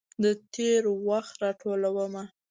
د 0.23 0.25
تیروخت 0.53 1.33
راټولومه 1.43 2.23